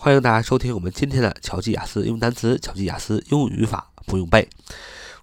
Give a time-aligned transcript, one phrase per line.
[0.00, 4.48] 欢迎大家收听我们今天的巧记雅思英语单词、巧记雅思英语语法不用背。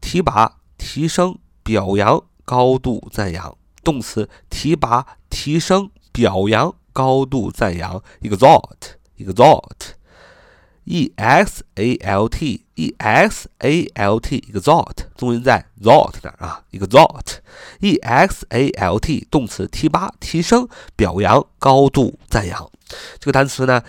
[0.00, 3.56] 提拔、提升、表扬、高度赞扬。
[3.84, 8.02] 动词，提拔、提升、表扬、高度赞扬。
[8.20, 16.64] exalt，exalt，e x a l t，e x a l t，exalt，重音在 exalt 那儿啊。
[16.72, 22.70] exalt，e x a l t，动词，提拔、提升、表扬、高度赞扬。
[23.18, 23.82] 这个单词呢，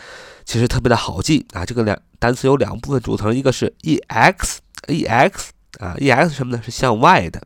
[0.45, 1.65] 其实特别的好记啊。
[1.65, 4.61] 这个两单词有两部分组成，一个是 e x。
[4.87, 6.61] E x 啊，e x 什么呢？
[6.63, 7.41] 是向外的。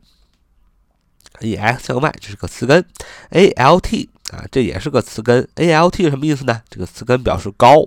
[1.40, 2.84] e x 向外，这是个词根。
[3.30, 5.46] a l t 啊，这也是个词根。
[5.56, 6.62] a l t 什么意思呢？
[6.70, 7.86] 这个词根表示高。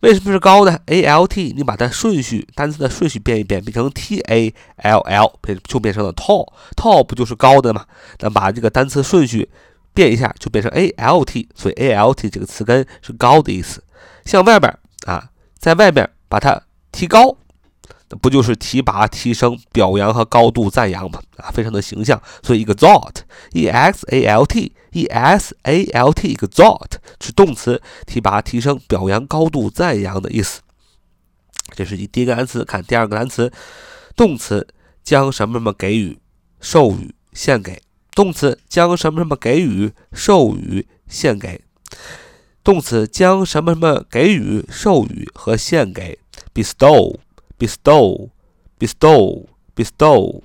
[0.00, 6.46] 为什么是高呢？a l t 你把它顺序单词的顺序变一变，变成 t a l l，变就变成了 tall。
[6.76, 7.84] tall 不就是高的吗？
[8.20, 9.50] 那把这个单词顺序
[9.92, 11.48] 变一下，就变成 a l t。
[11.54, 13.82] 所以 a l t 这个词根是高的意思。
[14.24, 14.72] 向外边
[15.04, 17.36] 啊，在外边把它提高。
[18.20, 21.20] 不就是提拔、提升、表扬和高度赞扬吗？
[21.36, 22.20] 啊，非常的形象。
[22.42, 30.62] 所以，exalt，e x a l t，e s a l t，exalt 是动词，提拔、提升、表扬、高度赞扬的意思。
[31.76, 32.64] 这是第一个单词。
[32.64, 33.52] 看第二个单词，
[34.16, 34.66] 动词
[35.04, 36.18] 将什么什么给予、
[36.60, 37.82] 授予、献给。
[38.12, 41.60] 动词将什么什么给予、授予、献给。
[42.64, 46.18] 动词将什么什么给予、授予和献给。
[46.54, 47.18] bestow。
[47.59, 48.29] bestow,
[48.79, 50.41] bestow, bestow,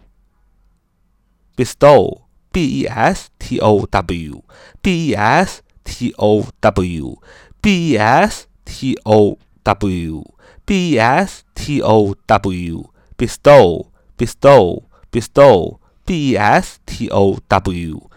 [1.57, 2.23] bestow,
[2.53, 4.45] b e s t o w,
[4.81, 7.21] b e s t o w,
[7.61, 10.35] b e s t o w,
[10.65, 18.11] b e s t o w, bestow, bestow, bestow, b e s t o w。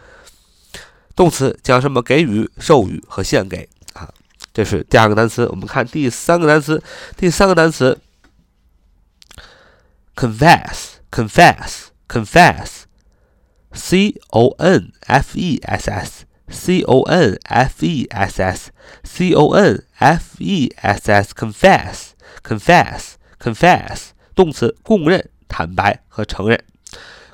[1.15, 4.09] 动词将什么给予、授予和献给啊？
[4.53, 5.45] 这是第二个单词。
[5.47, 6.81] 我们看第三个单词，
[7.17, 7.99] 第三个单词。
[10.15, 12.83] confess, confess, confess.
[13.73, 18.71] C O N F E S S, C O N F E S S,
[19.03, 22.11] C O N F E S S, confess,
[22.43, 24.09] confess, confess.
[24.35, 26.61] 动词，供认、坦白和承认。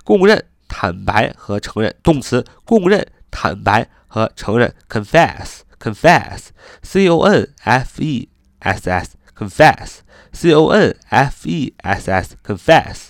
[0.03, 1.96] 供认、坦白和承认。
[2.03, 4.75] 动词，供认、坦白和承认。
[4.88, 6.50] confess, confess,
[6.84, 10.00] C O N F E S S, confess.
[10.32, 13.09] c o n f e s s confess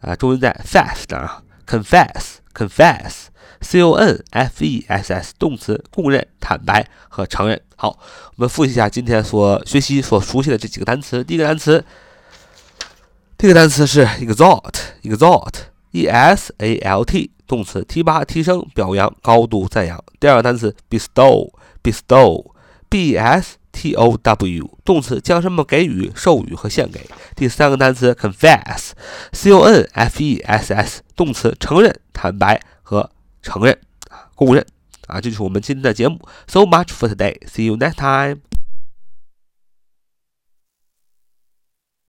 [0.00, 3.26] 啊，重音在 fast 啊，confess confess
[3.60, 7.60] c o n f e s s 动词，供认、坦白和承认。
[7.76, 7.98] 好，
[8.36, 11.22] 我们复习一下今天所学习所熟悉的这几个单词。
[11.22, 11.84] 第一个单词，
[13.36, 15.54] 第一个单词是 exalt exalt
[15.90, 20.02] e s a l t 动词，提拔、提升、表扬、高度赞扬。
[20.18, 22.52] 第二个单词 bestow bestow
[22.88, 27.08] b s T O W 动词将什么给予、授予和献给。
[27.36, 33.10] 第三个单词 confess，C O N F E S S 动词承认、坦白和
[33.42, 33.78] 承认
[34.10, 34.66] 啊，供认
[35.06, 36.18] 啊，这就是我们今天的节目。
[36.46, 37.38] So much for today.
[37.46, 38.47] See you next time.